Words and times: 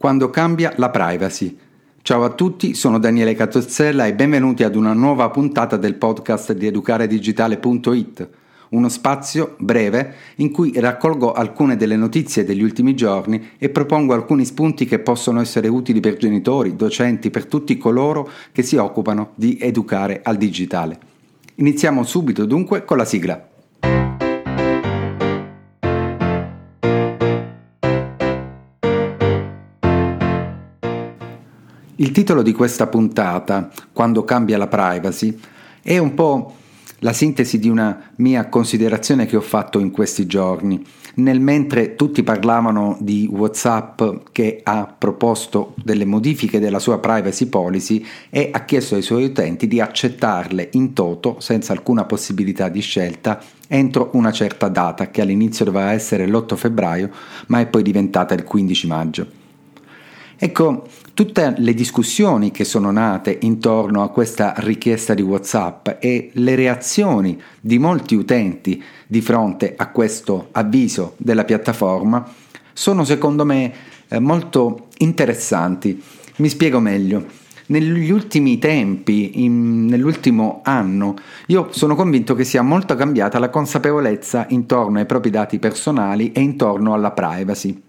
quando 0.00 0.30
cambia 0.30 0.72
la 0.76 0.88
privacy. 0.88 1.54
Ciao 2.00 2.24
a 2.24 2.30
tutti, 2.30 2.72
sono 2.72 2.98
Daniele 2.98 3.34
Catozzella 3.34 4.06
e 4.06 4.14
benvenuti 4.14 4.62
ad 4.62 4.74
una 4.74 4.94
nuova 4.94 5.28
puntata 5.28 5.76
del 5.76 5.96
podcast 5.96 6.54
di 6.54 6.66
educaredigitale.it, 6.66 8.28
uno 8.70 8.88
spazio 8.88 9.56
breve 9.58 10.14
in 10.36 10.52
cui 10.52 10.72
raccolgo 10.74 11.34
alcune 11.34 11.76
delle 11.76 11.96
notizie 11.96 12.44
degli 12.44 12.62
ultimi 12.62 12.94
giorni 12.94 13.50
e 13.58 13.68
propongo 13.68 14.14
alcuni 14.14 14.46
spunti 14.46 14.86
che 14.86 15.00
possono 15.00 15.38
essere 15.38 15.68
utili 15.68 16.00
per 16.00 16.16
genitori, 16.16 16.76
docenti, 16.76 17.28
per 17.28 17.44
tutti 17.44 17.76
coloro 17.76 18.26
che 18.52 18.62
si 18.62 18.76
occupano 18.76 19.32
di 19.34 19.58
educare 19.60 20.22
al 20.24 20.38
digitale. 20.38 20.98
Iniziamo 21.56 22.04
subito 22.04 22.46
dunque 22.46 22.86
con 22.86 22.96
la 22.96 23.04
sigla. 23.04 23.49
Il 32.00 32.12
titolo 32.12 32.40
di 32.40 32.52
questa 32.52 32.86
puntata, 32.86 33.68
Quando 33.92 34.24
cambia 34.24 34.56
la 34.56 34.68
privacy, 34.68 35.38
è 35.82 35.98
un 35.98 36.14
po' 36.14 36.54
la 37.00 37.12
sintesi 37.12 37.58
di 37.58 37.68
una 37.68 38.12
mia 38.16 38.48
considerazione 38.48 39.26
che 39.26 39.36
ho 39.36 39.42
fatto 39.42 39.78
in 39.78 39.90
questi 39.90 40.24
giorni. 40.24 40.82
Nel 41.16 41.40
mentre 41.40 41.96
tutti 41.96 42.22
parlavano 42.22 42.96
di 43.00 43.28
WhatsApp 43.30 44.00
che 44.32 44.60
ha 44.62 44.86
proposto 44.86 45.74
delle 45.84 46.06
modifiche 46.06 46.58
della 46.58 46.78
sua 46.78 47.00
privacy 47.00 47.44
policy 47.48 48.02
e 48.30 48.48
ha 48.50 48.64
chiesto 48.64 48.94
ai 48.94 49.02
suoi 49.02 49.24
utenti 49.24 49.66
di 49.68 49.78
accettarle 49.78 50.70
in 50.72 50.94
toto 50.94 51.36
senza 51.38 51.74
alcuna 51.74 52.06
possibilità 52.06 52.70
di 52.70 52.80
scelta 52.80 53.42
entro 53.68 54.08
una 54.14 54.32
certa 54.32 54.68
data 54.68 55.10
che 55.10 55.20
all'inizio 55.20 55.66
doveva 55.66 55.92
essere 55.92 56.26
l'8 56.26 56.56
febbraio 56.56 57.10
ma 57.48 57.60
è 57.60 57.66
poi 57.66 57.82
diventata 57.82 58.32
il 58.32 58.44
15 58.44 58.86
maggio. 58.86 59.39
Ecco, 60.42 60.86
tutte 61.12 61.52
le 61.58 61.74
discussioni 61.74 62.50
che 62.50 62.64
sono 62.64 62.90
nate 62.90 63.36
intorno 63.42 64.02
a 64.02 64.08
questa 64.08 64.54
richiesta 64.56 65.12
di 65.12 65.20
WhatsApp 65.20 65.88
e 65.98 66.30
le 66.32 66.54
reazioni 66.54 67.38
di 67.60 67.78
molti 67.78 68.14
utenti 68.14 68.82
di 69.06 69.20
fronte 69.20 69.74
a 69.76 69.90
questo 69.90 70.48
avviso 70.52 71.12
della 71.18 71.44
piattaforma 71.44 72.26
sono 72.72 73.04
secondo 73.04 73.44
me 73.44 73.70
eh, 74.08 74.18
molto 74.18 74.86
interessanti. 75.00 76.02
Mi 76.36 76.48
spiego 76.48 76.80
meglio. 76.80 77.22
Negli 77.66 78.10
ultimi 78.10 78.58
tempi, 78.58 79.44
in, 79.44 79.84
nell'ultimo 79.84 80.62
anno, 80.64 81.16
io 81.48 81.68
sono 81.70 81.94
convinto 81.94 82.34
che 82.34 82.44
sia 82.44 82.62
molto 82.62 82.94
cambiata 82.94 83.38
la 83.38 83.50
consapevolezza 83.50 84.46
intorno 84.48 85.00
ai 85.00 85.06
propri 85.06 85.28
dati 85.28 85.58
personali 85.58 86.32
e 86.32 86.40
intorno 86.40 86.94
alla 86.94 87.10
privacy 87.10 87.88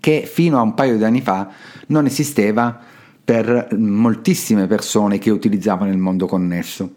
che 0.00 0.28
fino 0.30 0.58
a 0.58 0.62
un 0.62 0.74
paio 0.74 0.96
di 0.96 1.04
anni 1.04 1.20
fa 1.20 1.48
non 1.88 2.06
esisteva 2.06 2.78
per 3.24 3.68
moltissime 3.76 4.66
persone 4.66 5.18
che 5.18 5.30
utilizzavano 5.30 5.90
il 5.90 5.98
mondo 5.98 6.26
connesso. 6.26 6.94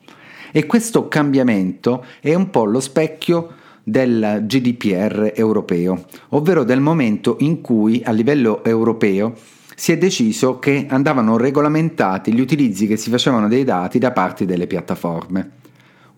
E 0.52 0.66
questo 0.66 1.08
cambiamento 1.08 2.06
è 2.20 2.34
un 2.34 2.50
po' 2.50 2.66
lo 2.66 2.80
specchio 2.80 3.54
del 3.84 4.44
GDPR 4.46 5.34
europeo, 5.36 6.06
ovvero 6.30 6.64
del 6.64 6.80
momento 6.80 7.38
in 7.40 7.62
cui 7.62 8.02
a 8.06 8.12
livello 8.12 8.64
europeo 8.64 9.34
si 9.76 9.92
è 9.92 9.98
deciso 9.98 10.60
che 10.60 10.86
andavano 10.90 11.38
regolamentati 11.38 12.34
gli 12.34 12.40
utilizzi 12.40 12.86
che 12.86 12.98
si 12.98 13.10
facevano 13.10 13.48
dei 13.48 13.64
dati 13.64 13.98
da 13.98 14.12
parte 14.12 14.46
delle 14.46 14.68
piattaforme. 14.68 15.60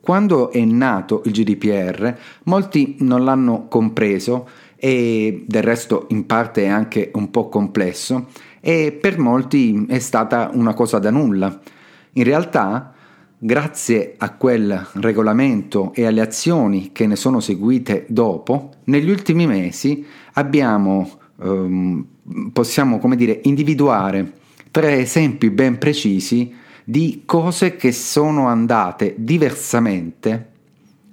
Quando 0.02 0.52
è 0.52 0.60
nato 0.66 1.22
il 1.26 1.32
GDPR, 1.32 2.14
molti 2.44 2.98
non 3.00 3.24
l'hanno 3.24 3.68
compreso 3.70 4.50
e 4.86 5.46
del 5.48 5.64
resto 5.64 6.08
in 6.10 6.26
parte 6.26 6.64
è 6.64 6.68
anche 6.68 7.10
un 7.14 7.32
po' 7.32 7.48
complesso 7.48 8.28
e 8.60 8.92
per 8.92 9.18
molti 9.18 9.86
è 9.88 9.98
stata 10.00 10.50
una 10.52 10.74
cosa 10.74 11.00
da 11.00 11.10
nulla. 11.10 11.58
In 12.12 12.26
realtà, 12.26 12.94
grazie 13.38 14.16
a 14.18 14.34
quel 14.34 14.86
regolamento 14.96 15.94
e 15.94 16.06
alle 16.06 16.20
azioni 16.20 16.92
che 16.92 17.08
ne 17.08 17.16
sono 17.16 17.40
seguite 17.40 18.04
dopo, 18.10 18.72
negli 18.86 19.10
ultimi 19.10 19.48
mesi 19.48 20.06
abbiamo, 20.34 21.10
ehm, 21.42 22.06
possiamo 22.52 23.00
come 23.00 23.16
dire, 23.16 23.40
individuare 23.44 24.34
tre 24.70 25.00
esempi 25.00 25.50
ben 25.50 25.78
precisi 25.78 26.54
di 26.84 27.22
cose 27.24 27.78
che 27.78 27.94
sono 27.94 28.48
andate 28.48 29.16
diversamente 29.18 30.46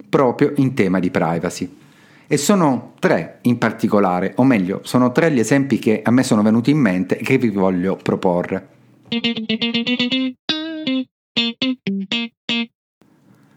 proprio 0.09 0.55
in 0.57 0.75
tema 0.75 0.99
di 0.99 1.13
privacy. 1.13 1.79
E 2.33 2.37
sono 2.37 2.93
tre 3.01 3.41
in 3.43 3.59
particolare, 3.59 4.35
o 4.37 4.45
meglio, 4.45 4.83
sono 4.85 5.11
tre 5.11 5.33
gli 5.33 5.41
esempi 5.41 5.81
che 5.81 6.01
a 6.01 6.13
me 6.13 6.23
sono 6.23 6.43
venuti 6.43 6.71
in 6.71 6.79
mente 6.79 7.19
e 7.19 7.25
che 7.25 7.39
vi 7.39 7.49
voglio 7.49 7.97
proporre. 8.01 8.69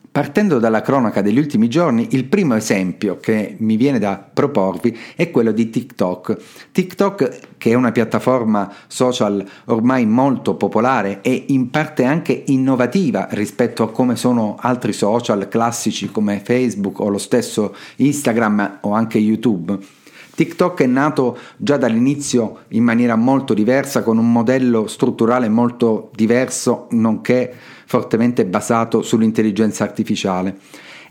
Partendo 0.10 0.58
dalla 0.58 0.82
cronaca 0.82 1.22
degli 1.22 1.38
ultimi 1.38 1.70
giorni, 1.70 2.08
il 2.14 2.26
primo 2.26 2.56
esempio 2.56 3.18
che 3.18 3.56
mi 3.60 3.78
viene 3.78 4.00
da 4.00 4.18
proporvi 4.18 4.98
è 5.16 5.30
quello 5.30 5.52
di 5.52 5.70
TikTok. 5.70 6.38
TikTok, 6.72 7.53
che 7.64 7.70
è 7.70 7.76
una 7.76 7.94
piattaforma 7.94 8.70
social 8.88 9.42
ormai 9.68 10.06
molto 10.06 10.56
popolare 10.56 11.22
e 11.22 11.46
in 11.48 11.70
parte 11.70 12.04
anche 12.04 12.44
innovativa 12.48 13.30
rispetto 13.32 13.84
a 13.84 13.90
come 13.90 14.18
sono 14.18 14.58
altri 14.60 14.92
social 14.92 15.48
classici 15.48 16.12
come 16.12 16.42
Facebook 16.44 17.00
o 17.00 17.08
lo 17.08 17.18
stesso 17.18 17.74
Instagram 17.96 18.80
o 18.82 18.92
anche 18.92 19.18
YouTube. 19.18 19.78
TikTok 20.36 20.82
è 20.82 20.88
nato 20.88 21.38
già 21.56 21.78
dall'inizio 21.78 22.64
in 22.70 22.84
maniera 22.84 23.16
molto 23.16 23.54
diversa, 23.54 24.04
con 24.04 24.18
un 24.18 24.30
modello 24.30 24.86
strutturale 24.88 25.48
molto 25.48 26.10
diverso, 26.14 26.88
nonché 26.90 27.54
fortemente 27.86 28.44
basato 28.46 29.02
sull'intelligenza 29.02 29.86
artificiale 29.86 30.58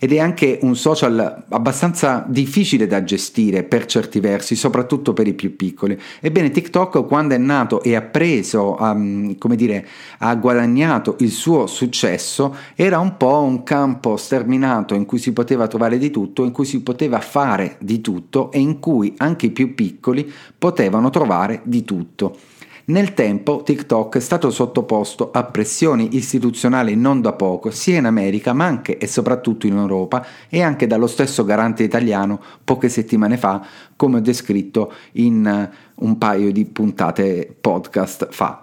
ed 0.02 0.12
è 0.12 0.18
anche 0.18 0.58
un 0.62 0.74
social 0.74 1.44
abbastanza 1.48 2.24
difficile 2.26 2.88
da 2.88 3.04
gestire 3.04 3.62
per 3.62 3.86
certi 3.86 4.18
versi, 4.18 4.56
soprattutto 4.56 5.12
per 5.12 5.28
i 5.28 5.32
più 5.32 5.54
piccoli. 5.54 5.96
Ebbene, 6.18 6.50
TikTok 6.50 7.06
quando 7.06 7.36
è 7.36 7.38
nato 7.38 7.80
e 7.84 7.94
ha 7.94 8.02
preso, 8.02 8.76
um, 8.80 9.38
come 9.38 9.54
dire, 9.54 9.86
ha 10.18 10.34
guadagnato 10.34 11.14
il 11.20 11.30
suo 11.30 11.68
successo, 11.68 12.52
era 12.74 12.98
un 12.98 13.16
po' 13.16 13.42
un 13.42 13.62
campo 13.62 14.16
sterminato 14.16 14.96
in 14.96 15.04
cui 15.04 15.18
si 15.18 15.32
poteva 15.32 15.68
trovare 15.68 15.98
di 15.98 16.10
tutto, 16.10 16.42
in 16.42 16.50
cui 16.50 16.64
si 16.64 16.82
poteva 16.82 17.20
fare 17.20 17.76
di 17.78 18.00
tutto 18.00 18.50
e 18.50 18.58
in 18.58 18.80
cui 18.80 19.14
anche 19.18 19.46
i 19.46 19.50
più 19.50 19.72
piccoli 19.72 20.28
potevano 20.58 21.10
trovare 21.10 21.60
di 21.62 21.84
tutto. 21.84 22.36
Nel 22.84 23.14
tempo 23.14 23.62
TikTok 23.64 24.16
è 24.16 24.20
stato 24.20 24.50
sottoposto 24.50 25.30
a 25.30 25.44
pressioni 25.44 26.16
istituzionali 26.16 26.96
non 26.96 27.20
da 27.20 27.32
poco, 27.32 27.70
sia 27.70 27.98
in 27.98 28.06
America 28.06 28.52
ma 28.52 28.64
anche 28.64 28.98
e 28.98 29.06
soprattutto 29.06 29.68
in 29.68 29.76
Europa 29.76 30.26
e 30.48 30.62
anche 30.62 30.88
dallo 30.88 31.06
stesso 31.06 31.44
garante 31.44 31.84
italiano 31.84 32.40
poche 32.64 32.88
settimane 32.88 33.36
fa, 33.36 33.64
come 33.94 34.16
ho 34.16 34.20
descritto 34.20 34.92
in 35.12 35.46
eh, 35.46 35.70
un 35.94 36.18
paio 36.18 36.50
di 36.50 36.64
puntate 36.64 37.54
podcast 37.60 38.26
fa. 38.30 38.62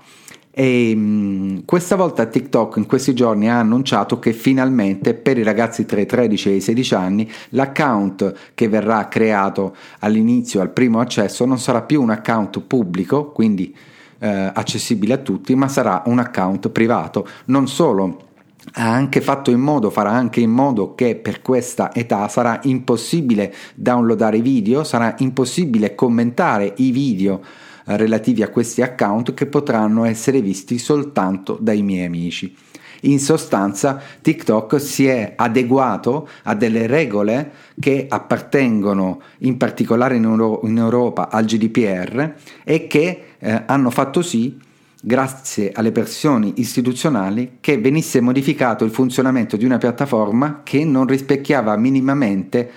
E 0.51 0.91
um, 0.93 1.63
questa 1.63 1.95
volta 1.95 2.25
TikTok 2.25 2.75
in 2.75 2.87
questi 2.87 3.13
giorni 3.13 3.49
ha 3.49 3.59
annunciato 3.59 4.19
che 4.19 4.33
finalmente 4.33 5.13
per 5.13 5.37
i 5.37 5.43
ragazzi 5.43 5.85
tra 5.85 6.01
i 6.01 6.05
13 6.05 6.49
e 6.49 6.55
i 6.55 6.61
16 6.61 6.93
anni 6.93 7.31
l'account 7.51 8.33
che 8.53 8.67
verrà 8.67 9.07
creato 9.07 9.73
all'inizio, 9.99 10.59
al 10.59 10.71
primo 10.71 10.99
accesso, 10.99 11.45
non 11.45 11.57
sarà 11.57 11.83
più 11.83 12.01
un 12.01 12.09
account 12.09 12.59
pubblico, 12.59 13.31
quindi 13.31 13.73
eh, 14.19 14.51
accessibile 14.53 15.13
a 15.13 15.17
tutti, 15.17 15.55
ma 15.55 15.67
sarà 15.67 16.03
un 16.05 16.19
account 16.19 16.69
privato. 16.69 17.27
Non 17.45 17.67
solo 17.67 18.27
ha 18.73 18.91
anche 18.91 19.21
fatto 19.21 19.51
in 19.51 19.59
modo, 19.59 19.89
farà 19.89 20.11
anche 20.11 20.41
in 20.41 20.51
modo 20.51 20.93
che 20.93 21.15
per 21.15 21.41
questa 21.41 21.93
età 21.93 22.27
sarà 22.27 22.59
impossibile 22.63 23.53
downloadare 23.75 24.37
i 24.37 24.41
video, 24.41 24.83
sarà 24.83 25.15
impossibile 25.19 25.95
commentare 25.95 26.73
i 26.77 26.91
video 26.91 27.41
eh, 27.85 27.97
relativi 27.97 28.43
a 28.43 28.49
questi 28.49 28.81
account 28.81 29.33
che 29.33 29.47
potranno 29.47 30.03
essere 30.03 30.41
visti 30.41 30.77
soltanto 30.77 31.57
dai 31.59 31.81
miei 31.81 32.05
amici. 32.05 32.55
In 33.01 33.19
sostanza 33.19 34.01
TikTok 34.21 34.79
si 34.79 35.07
è 35.07 35.33
adeguato 35.35 36.27
a 36.43 36.55
delle 36.55 36.87
regole 36.87 37.51
che 37.79 38.05
appartengono 38.09 39.21
in 39.39 39.57
particolare 39.57 40.17
in, 40.17 40.23
Euro- 40.23 40.61
in 40.63 40.77
Europa 40.77 41.29
al 41.29 41.45
GDPR 41.45 42.33
e 42.63 42.87
che 42.87 43.23
eh, 43.39 43.63
hanno 43.65 43.89
fatto 43.89 44.21
sì 44.21 44.67
grazie 45.01 45.71
alle 45.73 45.91
pressioni 45.91 46.53
istituzionali, 46.57 47.57
che 47.61 47.77
venisse 47.77 48.19
modificato 48.19 48.83
il 48.83 48.91
funzionamento 48.91 49.55
di 49.55 49.65
una 49.65 49.77
piattaforma 49.77 50.61
che 50.63 50.83
non 50.83 51.07
rispecchiava 51.07 51.77
minimamente 51.77 52.69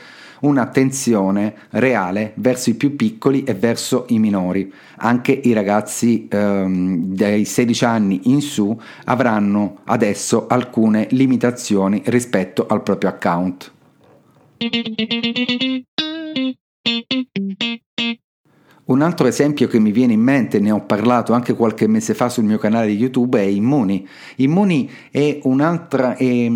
un'attenzione 0.42 1.54
reale 1.70 2.32
verso 2.36 2.70
i 2.70 2.74
più 2.74 2.94
piccoli 2.96 3.42
e 3.44 3.54
verso 3.54 4.04
i 4.08 4.18
minori. 4.18 4.72
Anche 4.98 5.32
i 5.32 5.52
ragazzi 5.52 6.28
ehm, 6.30 7.14
dai 7.14 7.44
16 7.44 7.84
anni 7.84 8.20
in 8.24 8.40
su 8.40 8.78
avranno 9.04 9.78
adesso 9.84 10.46
alcune 10.46 11.08
limitazioni 11.10 12.02
rispetto 12.06 12.66
al 12.66 12.82
proprio 12.82 13.10
account. 13.10 13.72
Un 18.92 19.00
altro 19.00 19.26
esempio 19.26 19.68
che 19.68 19.78
mi 19.78 19.90
viene 19.90 20.12
in 20.12 20.20
mente, 20.20 20.60
ne 20.60 20.70
ho 20.70 20.80
parlato 20.82 21.32
anche 21.32 21.54
qualche 21.54 21.86
mese 21.88 22.12
fa 22.12 22.28
sul 22.28 22.44
mio 22.44 22.58
canale 22.58 22.88
di 22.88 22.96
YouTube, 22.96 23.40
è 23.40 23.44
Immuni. 23.44 24.06
Immuni 24.36 24.90
è 25.10 25.38
un'altra, 25.44 26.14
è, 26.14 26.50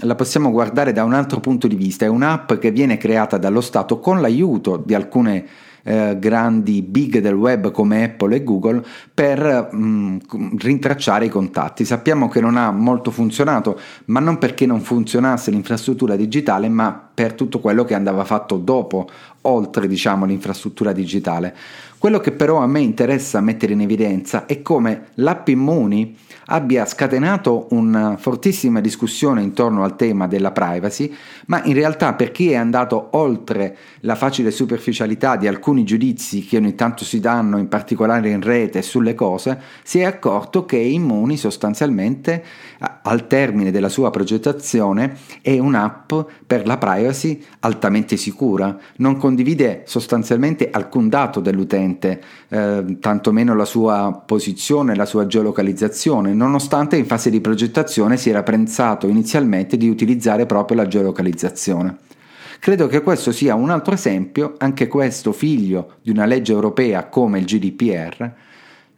la 0.00 0.14
possiamo 0.14 0.50
guardare 0.50 0.92
da 0.94 1.04
un 1.04 1.12
altro 1.12 1.40
punto 1.40 1.66
di 1.66 1.76
vista, 1.76 2.06
è 2.06 2.08
un'app 2.08 2.54
che 2.54 2.70
viene 2.70 2.96
creata 2.96 3.36
dallo 3.36 3.60
Stato 3.60 3.98
con 3.98 4.22
l'aiuto 4.22 4.82
di 4.82 4.94
alcune 4.94 5.44
eh, 5.82 6.16
grandi 6.18 6.80
big 6.80 7.18
del 7.18 7.34
web 7.34 7.70
come 7.72 8.04
Apple 8.04 8.36
e 8.36 8.44
Google 8.44 8.82
per 9.12 9.68
mh, 9.70 9.78
mm, 10.34 10.56
rintracciare 10.58 11.26
i 11.26 11.28
contatti. 11.28 11.84
Sappiamo 11.84 12.28
che 12.28 12.40
non 12.40 12.56
ha 12.56 12.70
molto 12.70 13.10
funzionato, 13.10 13.78
ma 14.06 14.20
non 14.20 14.38
perché 14.38 14.64
non 14.64 14.80
funzionasse 14.80 15.50
l'infrastruttura 15.50 16.16
digitale, 16.16 16.70
ma 16.70 17.10
per 17.14 17.34
tutto 17.34 17.60
quello 17.60 17.84
che 17.84 17.94
andava 17.94 18.24
fatto 18.24 18.56
dopo, 18.56 19.08
oltre 19.42 19.86
diciamo 19.86 20.24
l'infrastruttura 20.24 20.92
digitale. 20.92 21.54
Quello 21.98 22.18
che 22.18 22.32
però 22.32 22.58
a 22.58 22.66
me 22.66 22.80
interessa 22.80 23.40
mettere 23.40 23.74
in 23.74 23.80
evidenza 23.80 24.46
è 24.46 24.60
come 24.60 25.08
l'app 25.14 25.48
Immuni 25.48 26.16
abbia 26.46 26.84
scatenato 26.84 27.68
una 27.70 28.16
fortissima 28.16 28.80
discussione 28.80 29.40
intorno 29.42 29.84
al 29.84 29.94
tema 29.96 30.26
della 30.26 30.50
privacy, 30.50 31.14
ma 31.46 31.62
in 31.64 31.74
realtà 31.74 32.14
per 32.14 32.32
chi 32.32 32.50
è 32.50 32.56
andato 32.56 33.10
oltre 33.12 33.76
la 34.00 34.16
facile 34.16 34.50
superficialità 34.50 35.36
di 35.36 35.46
alcuni 35.46 35.84
giudizi 35.84 36.44
che 36.44 36.56
ogni 36.56 36.74
tanto 36.74 37.04
si 37.04 37.20
danno, 37.20 37.58
in 37.58 37.68
particolare 37.68 38.30
in 38.30 38.42
rete, 38.42 38.82
sulle 38.82 39.14
cose, 39.14 39.60
si 39.84 40.00
è 40.00 40.04
accorto 40.04 40.64
che 40.64 40.76
Immuni 40.76 41.36
sostanzialmente 41.36 42.44
al 43.02 43.26
termine 43.26 43.70
della 43.70 43.88
sua 43.88 44.10
progettazione 44.10 45.16
è 45.40 45.58
un'app 45.58 46.12
per 46.46 46.66
la 46.66 46.78
privacy 46.78 47.42
altamente 47.60 48.16
sicura, 48.16 48.76
non 48.96 49.16
condivide 49.16 49.82
sostanzialmente 49.86 50.70
alcun 50.70 51.08
dato 51.08 51.40
dell'utente, 51.40 52.20
eh, 52.48 52.98
tantomeno 53.00 53.54
la 53.54 53.64
sua 53.64 54.22
posizione, 54.24 54.94
la 54.94 55.06
sua 55.06 55.26
geolocalizzazione, 55.26 56.32
nonostante 56.32 56.96
in 56.96 57.06
fase 57.06 57.30
di 57.30 57.40
progettazione 57.40 58.16
si 58.16 58.30
era 58.30 58.42
pensato 58.42 59.08
inizialmente 59.08 59.76
di 59.76 59.88
utilizzare 59.88 60.46
proprio 60.46 60.76
la 60.76 60.86
geolocalizzazione. 60.86 61.96
Credo 62.62 62.86
che 62.86 63.02
questo 63.02 63.32
sia 63.32 63.56
un 63.56 63.70
altro 63.70 63.94
esempio, 63.94 64.54
anche 64.58 64.86
questo 64.86 65.32
figlio 65.32 65.94
di 66.00 66.10
una 66.10 66.26
legge 66.26 66.52
europea 66.52 67.08
come 67.08 67.40
il 67.40 67.44
GDPR, 67.44 68.32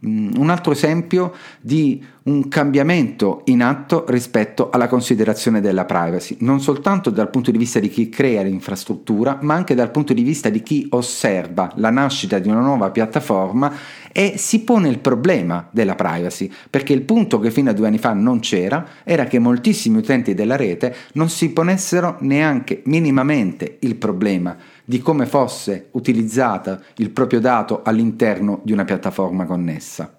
un 0.05 0.51
altro 0.51 0.73
esempio 0.73 1.33
di 1.61 2.03
un 2.25 2.49
cambiamento 2.49 3.43
in 3.47 3.63
atto 3.63 4.05
rispetto 4.09 4.71
alla 4.71 4.89
considerazione 4.89 5.61
della 5.61 5.85
privacy, 5.85 6.37
non 6.41 6.61
soltanto 6.61 7.11
dal 7.11 7.29
punto 7.31 7.51
di 7.51 7.59
vista 7.59 7.81
di 7.81 7.89
chi 7.89 8.09
crea 8.09 8.43
l'infrastruttura, 8.43 9.39
ma 9.43 9.55
anche 9.55 9.75
dal 9.75 9.91
punto 9.91 10.15
di 10.15 10.23
vista 10.23 10.49
di 10.49 10.63
chi 10.63 10.87
osserva 10.91 11.73
la 11.77 11.91
nascita 11.91 12.39
di 12.39 12.49
una 12.49 12.61
nuova 12.61 12.91
piattaforma 12.91 13.73
e 14.11 14.35
si 14.37 14.63
pone 14.63 14.89
il 14.89 15.01
problema 15.01 15.69
della 15.71 15.97
privacy, 15.97 16.51
perché 16.71 16.93
il 16.93 17.03
punto 17.03 17.39
che 17.39 17.51
fino 17.51 17.71
a 17.71 17.75
due 17.75 17.89
anni 17.89 17.99
fa 17.99 18.13
non 18.13 18.41
c'era 18.41 18.87
era 19.05 19.25
che 19.25 19.39
moltissimi 19.39 19.99
utenti 19.99 20.35
della 20.35 20.57
rete 20.57 20.95
non 21.15 21.29
si 21.29 21.51
ponessero 21.51 22.17
neanche 22.21 22.83
minimamente 22.85 23.77
il 23.81 23.97
problema 23.97 24.57
di 24.85 24.99
come 25.01 25.27
fosse 25.27 25.89
utilizzato 25.93 26.83
il 26.97 27.11
proprio 27.11 27.41
dato 27.41 27.83
all'interno 27.83 28.61
di 28.63 28.73
una 28.73 28.85
piattaforma 28.85 29.45
connessa. 29.47 30.15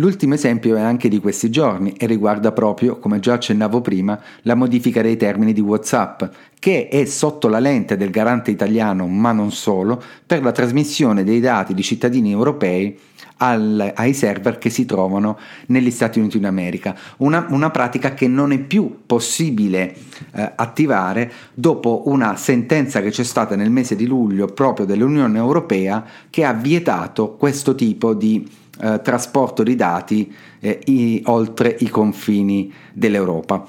L'ultimo 0.00 0.32
esempio 0.32 0.76
è 0.76 0.80
anche 0.80 1.10
di 1.10 1.18
questi 1.18 1.50
giorni 1.50 1.92
e 1.92 2.06
riguarda 2.06 2.52
proprio, 2.52 2.98
come 2.98 3.20
già 3.20 3.34
accennavo 3.34 3.82
prima, 3.82 4.18
la 4.42 4.54
modifica 4.54 5.02
dei 5.02 5.18
termini 5.18 5.52
di 5.52 5.60
WhatsApp, 5.60 6.22
che 6.58 6.88
è 6.88 7.04
sotto 7.04 7.48
la 7.48 7.58
lente 7.58 7.98
del 7.98 8.08
garante 8.08 8.50
italiano, 8.50 9.06
ma 9.06 9.32
non 9.32 9.52
solo, 9.52 10.02
per 10.24 10.42
la 10.42 10.52
trasmissione 10.52 11.22
dei 11.22 11.38
dati 11.38 11.74
di 11.74 11.82
cittadini 11.82 12.30
europei 12.30 12.98
al, 13.36 13.92
ai 13.94 14.14
server 14.14 14.56
che 14.56 14.70
si 14.70 14.86
trovano 14.86 15.38
negli 15.66 15.90
Stati 15.90 16.18
Uniti 16.18 16.40
d'America. 16.40 16.96
Una, 17.18 17.44
una 17.50 17.68
pratica 17.68 18.14
che 18.14 18.26
non 18.26 18.52
è 18.52 18.58
più 18.58 19.02
possibile 19.04 19.94
eh, 20.32 20.52
attivare 20.56 21.30
dopo 21.52 22.04
una 22.06 22.36
sentenza 22.36 23.02
che 23.02 23.10
c'è 23.10 23.24
stata 23.24 23.54
nel 23.54 23.70
mese 23.70 23.96
di 23.96 24.06
luglio 24.06 24.46
proprio 24.46 24.86
dell'Unione 24.86 25.36
Europea 25.36 26.02
che 26.30 26.46
ha 26.46 26.54
vietato 26.54 27.34
questo 27.36 27.74
tipo 27.74 28.14
di 28.14 28.48
eh, 28.80 29.00
trasporto 29.02 29.62
di 29.62 29.76
dati 29.76 30.32
eh, 30.60 30.80
i, 30.86 31.22
oltre 31.26 31.76
i 31.80 31.88
confini 31.88 32.72
dell'Europa. 32.92 33.66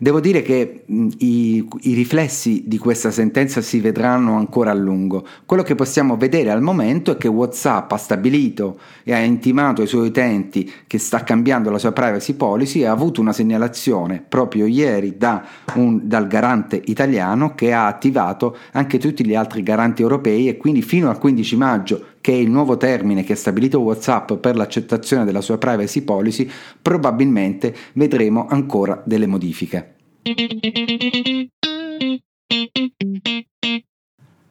Devo 0.00 0.20
dire 0.20 0.42
che 0.42 0.84
mh, 0.86 1.08
i, 1.18 1.68
i, 1.80 1.94
riflessi 1.94 2.62
di 2.68 2.78
questa 2.78 3.10
sentenza 3.10 3.60
si 3.60 3.80
vedranno 3.80 4.36
ancora 4.36 4.70
a 4.70 4.74
lungo. 4.74 5.26
Quello 5.44 5.64
che 5.64 5.74
possiamo 5.74 6.16
vedere 6.16 6.52
al 6.52 6.62
momento 6.62 7.10
è 7.10 7.16
che 7.16 7.26
WhatsApp 7.26 7.90
ha 7.90 7.96
stabilito 7.96 8.78
e 9.02 9.12
ha 9.12 9.18
intimato 9.18 9.80
ai 9.80 9.88
suoi 9.88 10.06
utenti 10.06 10.70
che 10.86 10.98
sta 10.98 11.24
cambiando 11.24 11.68
la 11.70 11.78
sua 11.78 11.90
privacy 11.90 12.34
policy 12.34 12.82
e 12.82 12.86
ha 12.86 12.92
avuto 12.92 13.20
una 13.20 13.32
segnalazione 13.32 14.24
proprio 14.26 14.66
ieri 14.66 15.16
da 15.16 15.44
un, 15.74 16.02
dal 16.04 16.28
garante 16.28 16.80
italiano 16.84 17.56
che 17.56 17.72
ha 17.72 17.88
attivato 17.88 18.56
anche 18.74 18.98
tutti 18.98 19.26
gli 19.26 19.34
altri 19.34 19.64
garanti 19.64 20.02
europei 20.02 20.46
e 20.46 20.56
quindi 20.56 20.80
fino 20.80 21.10
al 21.10 21.18
15 21.18 21.56
maggio 21.56 22.04
che 22.28 22.34
è 22.34 22.36
il 22.36 22.50
nuovo 22.50 22.76
termine 22.76 23.24
che 23.24 23.32
ha 23.32 23.36
stabilito 23.36 23.80
WhatsApp 23.80 24.34
per 24.34 24.54
l'accettazione 24.54 25.24
della 25.24 25.40
sua 25.40 25.56
privacy 25.56 26.02
policy, 26.02 26.46
probabilmente 26.82 27.74
vedremo 27.94 28.46
ancora 28.46 29.02
delle 29.06 29.26
modifiche. 29.26 29.94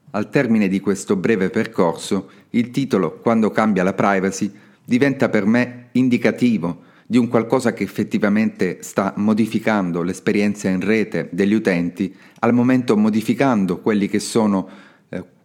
Al 0.10 0.30
termine 0.32 0.68
di 0.68 0.80
questo 0.80 1.18
breve 1.18 1.52
percorso, 1.52 2.32
il 2.50 2.72
titolo 2.72 3.20
Quando 3.20 3.52
cambia 3.52 3.84
la 3.84 3.94
privacy 3.94 4.52
diventa 4.84 5.30
per 5.30 5.46
me 5.46 5.90
indicativo 5.92 6.82
di 7.06 7.20
un 7.20 7.28
qualcosa 7.28 7.74
che 7.74 7.84
effettivamente 7.84 8.80
sta 8.82 9.14
modificando 9.18 10.02
l'esperienza 10.02 10.68
in 10.68 10.82
rete 10.82 11.30
degli 11.32 11.54
utenti, 11.54 12.12
al 12.40 12.56
momento 12.56 12.98
modificando 12.98 13.82
quelli 13.82 14.08
che 14.08 14.20
sono 14.20 14.68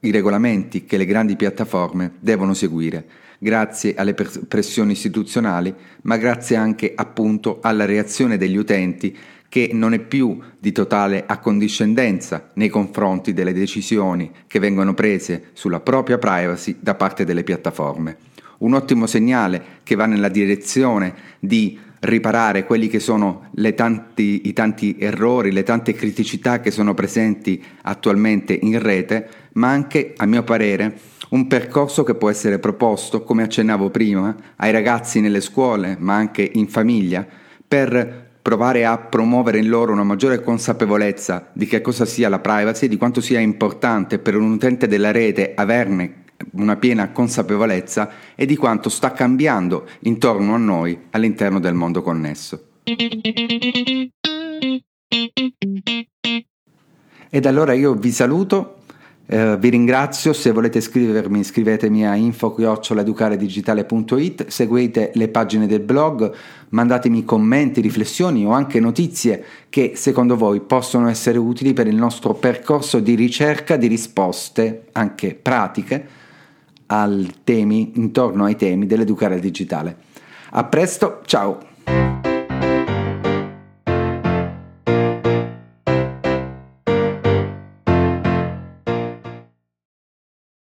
i 0.01 0.11
regolamenti 0.11 0.85
che 0.85 0.97
le 0.97 1.05
grandi 1.05 1.37
piattaforme 1.37 2.13
devono 2.19 2.55
seguire, 2.55 3.05
grazie 3.39 3.95
alle 3.95 4.15
pressioni 4.15 4.93
istituzionali, 4.93 5.75
ma 6.03 6.17
grazie 6.17 6.57
anche 6.57 6.93
appunto 6.95 7.59
alla 7.61 7.85
reazione 7.85 8.37
degli 8.37 8.57
utenti 8.57 9.17
che 9.49 9.71
non 9.73 9.93
è 9.93 9.99
più 9.99 10.39
di 10.59 10.73
totale 10.73 11.25
accondiscendenza 11.27 12.51
nei 12.55 12.69
confronti 12.69 13.35
delle 13.35 13.53
decisioni 13.53 14.31
che 14.47 14.59
vengono 14.59 14.95
prese 14.95 15.51
sulla 15.53 15.81
propria 15.81 16.19
privacy 16.19 16.77
da 16.81 16.95
parte 16.95 17.25
delle 17.25 17.45
piattaforme. 17.45 18.17
Un 18.59 18.75
ottimo 18.75 19.07
segnale 19.07 19.63
che 19.83 19.95
va 19.95 20.07
nella 20.07 20.29
direzione 20.29 21.15
di 21.39 21.79
riparare 22.01 22.65
quelli 22.65 22.89
che 22.89 22.99
sono 22.99 23.51
tanti, 23.75 24.49
i 24.49 24.53
tanti 24.53 24.97
errori, 24.99 25.53
le 25.53 25.63
tante 25.63 25.93
criticità 25.93 26.61
che 26.61 26.71
sono 26.71 26.95
presenti 26.95 27.63
attualmente 27.83 28.59
in 28.61 28.81
rete, 28.81 29.29
ma 29.55 29.69
anche, 29.69 30.15
a 30.17 30.27
mio 30.27 30.43
parere, 30.43 30.99
un 31.31 31.47
percorso 31.47 32.03
che 32.03 32.15
può 32.15 32.31
essere 32.31 32.59
proposto, 32.59 33.23
come 33.23 33.43
accennavo 33.43 33.91
prima, 33.91 34.35
ai 34.57 34.71
ragazzi 34.71 35.21
nelle 35.21 35.41
scuole, 35.41 35.97
ma 35.99 36.15
anche 36.15 36.49
in 36.55 36.69
famiglia, 36.69 37.27
per 37.67 38.31
provare 38.43 38.85
a 38.85 38.99
promuovere 38.99 39.59
in 39.59 39.69
loro 39.69 39.93
una 39.93 40.03
maggiore 40.03 40.43
consapevolezza 40.43 41.51
di 41.53 41.67
che 41.67 41.81
cosa 41.81 42.05
sia 42.05 42.29
la 42.29 42.41
privacy, 42.41 42.89
di 42.89 42.97
quanto 42.97 43.21
sia 43.21 43.39
importante 43.39 44.19
per 44.19 44.37
un 44.37 44.51
utente 44.51 44.89
della 44.89 45.13
rete 45.13 45.53
averne 45.55 46.25
una 46.55 46.77
piena 46.77 47.13
consapevolezza 47.13 48.11
e 48.35 48.47
di 48.47 48.57
quanto 48.57 48.89
sta 48.89 49.13
cambiando 49.13 49.87
intorno 50.01 50.55
a 50.55 50.59
noi 50.59 50.99
all'interno 51.11 51.61
del 51.61 51.75
mondo 51.75 52.03
connesso. 52.03 52.67
Ed 57.35 57.47
allora 57.47 57.73
io 57.73 57.95
vi 57.95 58.11
saluto, 58.11 58.82
eh, 59.27 59.57
vi 59.57 59.69
ringrazio, 59.71 60.33
se 60.33 60.51
volete 60.51 60.81
scrivermi 60.81 61.45
scrivetemi 61.45 62.05
a 62.07 62.17
info-educaredigitale.it, 62.17 64.49
seguite 64.49 65.13
le 65.15 65.29
pagine 65.29 65.67
del 65.67 65.81
blog, 65.81 66.33
mandatemi 66.71 67.25
commenti, 67.25 67.81
riflessioni 67.81 68.45
o 68.45 68.51
anche 68.51 68.81
notizie 68.81 69.45
che 69.69 69.93
secondo 69.95 70.37
voi 70.37 70.61
possono 70.61 71.09
essere 71.09 71.39
utili 71.39 71.73
per 71.73 71.87
il 71.87 71.97
nostro 71.97 72.35
percorso 72.35 72.99
di 72.99 73.15
ricerca 73.15 73.77
di 73.77 73.87
risposte, 73.87 74.87
anche 74.93 75.39
pratiche, 75.41 76.07
temi, 77.45 77.93
intorno 77.95 78.45
ai 78.45 78.57
temi 78.57 78.87
dell'educare 78.87 79.41
digitale. 79.41 79.97
A 80.51 80.65
presto, 80.65 81.21
ciao! 81.25 81.72